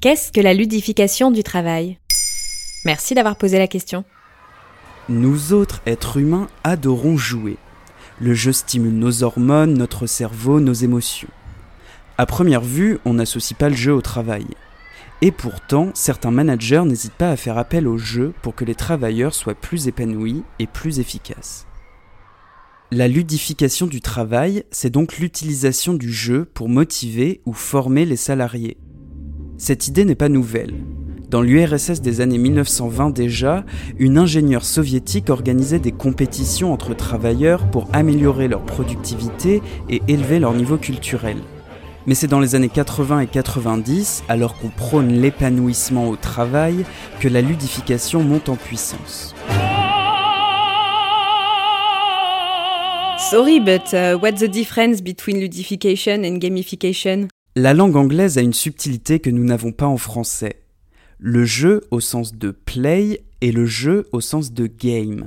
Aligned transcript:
Qu'est-ce 0.00 0.30
que 0.30 0.40
la 0.40 0.54
ludification 0.54 1.32
du 1.32 1.42
travail? 1.42 1.98
Merci 2.84 3.14
d'avoir 3.14 3.34
posé 3.34 3.58
la 3.58 3.66
question. 3.66 4.04
Nous 5.08 5.52
autres 5.52 5.82
êtres 5.86 6.18
humains 6.18 6.46
adorons 6.62 7.16
jouer. 7.16 7.56
Le 8.20 8.32
jeu 8.32 8.52
stimule 8.52 8.94
nos 8.94 9.24
hormones, 9.24 9.74
notre 9.74 10.06
cerveau, 10.06 10.60
nos 10.60 10.72
émotions. 10.72 11.30
À 12.16 12.26
première 12.26 12.60
vue, 12.60 13.00
on 13.04 13.14
n'associe 13.14 13.58
pas 13.58 13.70
le 13.70 13.74
jeu 13.74 13.92
au 13.92 14.00
travail. 14.00 14.46
Et 15.20 15.32
pourtant, 15.32 15.90
certains 15.94 16.30
managers 16.30 16.84
n'hésitent 16.84 17.14
pas 17.14 17.32
à 17.32 17.36
faire 17.36 17.58
appel 17.58 17.88
au 17.88 17.98
jeu 17.98 18.32
pour 18.40 18.54
que 18.54 18.64
les 18.64 18.76
travailleurs 18.76 19.34
soient 19.34 19.56
plus 19.56 19.88
épanouis 19.88 20.44
et 20.60 20.68
plus 20.68 21.00
efficaces. 21.00 21.66
La 22.92 23.08
ludification 23.08 23.88
du 23.88 24.00
travail, 24.00 24.62
c'est 24.70 24.90
donc 24.90 25.18
l'utilisation 25.18 25.94
du 25.94 26.12
jeu 26.12 26.44
pour 26.44 26.68
motiver 26.68 27.40
ou 27.46 27.52
former 27.52 28.04
les 28.04 28.16
salariés. 28.16 28.76
Cette 29.60 29.88
idée 29.88 30.04
n'est 30.04 30.14
pas 30.14 30.28
nouvelle. 30.28 30.72
Dans 31.28 31.42
l'URSS 31.42 32.00
des 32.00 32.20
années 32.20 32.38
1920 32.38 33.10
déjà, 33.10 33.64
une 33.98 34.16
ingénieure 34.16 34.64
soviétique 34.64 35.30
organisait 35.30 35.80
des 35.80 35.90
compétitions 35.90 36.72
entre 36.72 36.94
travailleurs 36.94 37.68
pour 37.68 37.88
améliorer 37.92 38.46
leur 38.46 38.64
productivité 38.64 39.60
et 39.90 40.00
élever 40.06 40.38
leur 40.38 40.54
niveau 40.54 40.76
culturel. 40.76 41.38
Mais 42.06 42.14
c'est 42.14 42.28
dans 42.28 42.38
les 42.38 42.54
années 42.54 42.68
80 42.68 43.18
et 43.18 43.26
90, 43.26 44.22
alors 44.28 44.56
qu'on 44.56 44.68
prône 44.68 45.08
l'épanouissement 45.08 46.08
au 46.08 46.14
travail, 46.14 46.84
que 47.18 47.26
la 47.26 47.42
ludification 47.42 48.22
monte 48.22 48.48
en 48.48 48.56
puissance. 48.56 49.34
Sorry, 53.28 53.58
but 53.58 53.92
uh, 53.92 54.16
what's 54.22 54.38
the 54.38 54.48
difference 54.48 55.02
between 55.02 55.40
ludification 55.40 56.24
and 56.24 56.38
gamification? 56.38 57.26
La 57.58 57.74
langue 57.74 57.96
anglaise 57.96 58.38
a 58.38 58.42
une 58.42 58.52
subtilité 58.52 59.18
que 59.18 59.30
nous 59.30 59.44
n'avons 59.44 59.72
pas 59.72 59.86
en 59.86 59.96
français. 59.96 60.62
Le 61.18 61.44
jeu 61.44 61.82
au 61.90 61.98
sens 61.98 62.34
de 62.34 62.52
play 62.52 63.24
et 63.40 63.50
le 63.50 63.66
jeu 63.66 64.08
au 64.12 64.20
sens 64.20 64.52
de 64.52 64.66
game. 64.66 65.26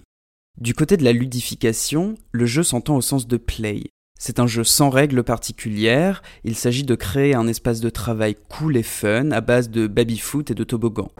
Du 0.59 0.73
côté 0.73 0.95
de 0.95 1.03
la 1.03 1.11
ludification, 1.11 2.15
le 2.31 2.45
jeu 2.45 2.63
s'entend 2.63 2.95
au 2.95 3.01
sens 3.01 3.27
de 3.27 3.35
play. 3.35 3.83
C'est 4.17 4.39
un 4.39 4.47
jeu 4.47 4.63
sans 4.63 4.89
règles 4.89 5.23
particulières, 5.23 6.21
il 6.45 6.55
s'agit 6.55 6.83
de 6.83 6.95
créer 6.95 7.35
un 7.35 7.47
espace 7.47 7.81
de 7.81 7.89
travail 7.89 8.37
cool 8.49 8.77
et 8.77 8.83
fun 8.83 9.31
à 9.31 9.41
base 9.41 9.69
de 9.69 9.87
baby-foot 9.87 10.51
et 10.51 10.55
de 10.55 10.63
toboggan. 10.63 11.11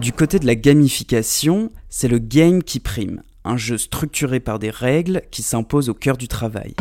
Du 0.00 0.12
côté 0.12 0.38
de 0.38 0.46
la 0.46 0.54
gamification, 0.56 1.70
c'est 1.88 2.08
le 2.08 2.18
game 2.18 2.62
qui 2.64 2.80
prime, 2.80 3.22
un 3.44 3.56
jeu 3.56 3.78
structuré 3.78 4.40
par 4.40 4.58
des 4.58 4.70
règles 4.70 5.22
qui 5.30 5.42
s'imposent 5.42 5.88
au 5.88 5.94
cœur 5.94 6.16
du 6.16 6.26
travail. 6.26 6.74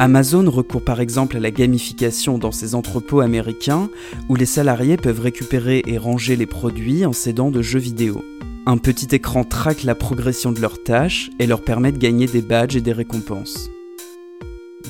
Amazon 0.00 0.48
recourt 0.48 0.84
par 0.84 1.00
exemple 1.00 1.36
à 1.36 1.40
la 1.40 1.50
gamification 1.50 2.38
dans 2.38 2.52
ses 2.52 2.74
entrepôts 2.74 3.20
américains 3.20 3.90
où 4.28 4.36
les 4.36 4.46
salariés 4.46 4.96
peuvent 4.96 5.20
récupérer 5.20 5.82
et 5.86 5.98
ranger 5.98 6.36
les 6.36 6.46
produits 6.46 7.04
en 7.04 7.12
s'aidant 7.12 7.50
de 7.50 7.62
jeux 7.62 7.80
vidéo. 7.80 8.24
Un 8.66 8.78
petit 8.78 9.14
écran 9.14 9.44
traque 9.44 9.82
la 9.82 9.94
progression 9.94 10.52
de 10.52 10.60
leurs 10.60 10.82
tâches 10.84 11.30
et 11.38 11.46
leur 11.46 11.62
permet 11.62 11.90
de 11.90 11.98
gagner 11.98 12.26
des 12.26 12.42
badges 12.42 12.76
et 12.76 12.80
des 12.80 12.92
récompenses. 12.92 13.70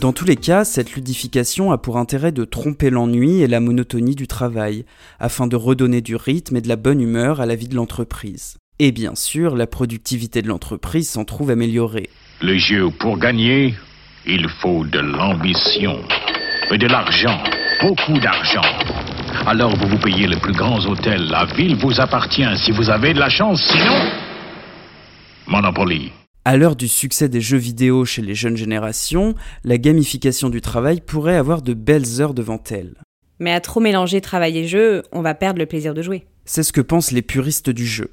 Dans 0.00 0.12
tous 0.12 0.26
les 0.26 0.36
cas, 0.36 0.64
cette 0.64 0.94
ludification 0.94 1.72
a 1.72 1.78
pour 1.78 1.96
intérêt 1.96 2.30
de 2.30 2.44
tromper 2.44 2.90
l'ennui 2.90 3.40
et 3.40 3.48
la 3.48 3.60
monotonie 3.60 4.14
du 4.14 4.28
travail, 4.28 4.84
afin 5.18 5.46
de 5.46 5.56
redonner 5.56 6.02
du 6.02 6.16
rythme 6.16 6.56
et 6.56 6.60
de 6.60 6.68
la 6.68 6.76
bonne 6.76 7.00
humeur 7.00 7.40
à 7.40 7.46
la 7.46 7.56
vie 7.56 7.66
de 7.66 7.74
l'entreprise. 7.74 8.58
Et 8.78 8.92
bien 8.92 9.14
sûr, 9.16 9.56
la 9.56 9.66
productivité 9.66 10.40
de 10.40 10.48
l'entreprise 10.48 11.08
s'en 11.08 11.24
trouve 11.24 11.50
améliorée. 11.50 12.10
Le 12.42 12.56
jeu 12.58 12.90
pour 13.00 13.18
gagner 13.18 13.74
il 14.28 14.46
faut 14.60 14.84
de 14.84 14.98
l'ambition 14.98 16.00
et 16.70 16.76
de 16.76 16.86
l'argent, 16.86 17.42
beaucoup 17.80 18.18
d'argent. 18.18 18.60
Alors 19.46 19.74
vous 19.74 19.88
vous 19.88 19.98
payez 19.98 20.26
les 20.26 20.36
plus 20.36 20.52
grands 20.52 20.84
hôtels. 20.84 21.28
La 21.30 21.46
ville 21.46 21.76
vous 21.76 21.98
appartient 21.98 22.44
si 22.56 22.70
vous 22.72 22.90
avez 22.90 23.14
de 23.14 23.20
la 23.20 23.30
chance, 23.30 23.62
sinon... 23.62 23.96
Monopoly. 25.46 26.12
À 26.44 26.58
l'heure 26.58 26.76
du 26.76 26.88
succès 26.88 27.30
des 27.30 27.40
jeux 27.40 27.56
vidéo 27.56 28.04
chez 28.04 28.20
les 28.20 28.34
jeunes 28.34 28.58
générations, 28.58 29.34
la 29.64 29.78
gamification 29.78 30.50
du 30.50 30.60
travail 30.60 31.00
pourrait 31.00 31.36
avoir 31.36 31.62
de 31.62 31.72
belles 31.72 32.20
heures 32.20 32.34
devant 32.34 32.62
elle. 32.70 32.96
Mais 33.38 33.52
à 33.52 33.60
trop 33.60 33.80
mélanger 33.80 34.20
travail 34.20 34.58
et 34.58 34.68
jeu, 34.68 35.04
on 35.10 35.22
va 35.22 35.34
perdre 35.34 35.58
le 35.58 35.66
plaisir 35.66 35.94
de 35.94 36.02
jouer. 36.02 36.26
C'est 36.44 36.62
ce 36.62 36.72
que 36.72 36.82
pensent 36.82 37.12
les 37.12 37.22
puristes 37.22 37.70
du 37.70 37.86
jeu. 37.86 38.10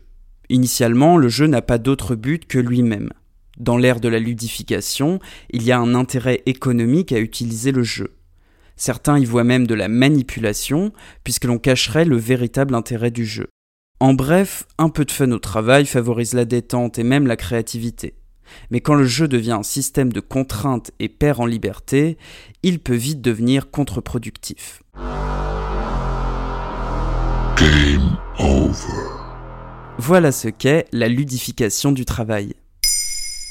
Initialement, 0.47 1.17
le 1.17 1.27
jeu 1.27 1.47
n'a 1.47 1.61
pas 1.61 1.77
d'autre 1.77 2.15
but 2.15 2.47
que 2.47 2.59
lui-même. 2.59 3.09
Dans 3.57 3.77
l'ère 3.77 4.01
de 4.01 4.09
la 4.09 4.19
ludification, 4.19 5.19
il 5.49 5.63
y 5.63 5.71
a 5.71 5.79
un 5.79 5.95
intérêt 5.95 6.43
économique 6.45 7.13
à 7.13 7.19
utiliser 7.19 7.71
le 7.71 7.83
jeu. 7.83 8.15
Certains 8.75 9.17
y 9.17 9.23
voient 9.23 9.45
même 9.45 9.65
de 9.65 9.75
la 9.75 9.87
manipulation, 9.87 10.91
puisque 11.23 11.45
l'on 11.45 11.57
cacherait 11.57 12.03
le 12.03 12.17
véritable 12.17 12.75
intérêt 12.75 13.11
du 13.11 13.25
jeu. 13.25 13.47
En 14.01 14.13
bref, 14.13 14.65
un 14.77 14.89
peu 14.89 15.05
de 15.05 15.11
fun 15.11 15.31
au 15.31 15.39
travail 15.39 15.85
favorise 15.85 16.33
la 16.33 16.43
détente 16.43 16.99
et 16.99 17.03
même 17.03 17.27
la 17.27 17.37
créativité. 17.37 18.15
Mais 18.69 18.81
quand 18.81 18.93
le 18.93 19.05
jeu 19.05 19.29
devient 19.29 19.53
un 19.53 19.63
système 19.63 20.11
de 20.11 20.19
contraintes 20.19 20.91
et 20.99 21.07
perd 21.07 21.39
en 21.39 21.45
liberté, 21.45 22.17
il 22.61 22.79
peut 22.79 22.93
vite 22.93 23.21
devenir 23.21 23.71
contre-productif. 23.71 24.83
Game 27.57 28.17
over. 28.37 28.75
Voilà 29.97 30.33
ce 30.33 30.49
qu'est 30.49 30.87
la 30.91 31.07
ludification 31.07 31.93
du 31.93 32.03
travail. 32.03 32.53